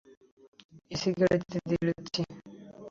AC 0.91 1.09
গাড়িতে 1.19 1.57
দিল্লি 1.69 1.91
যাচ্ছি! 1.97 2.21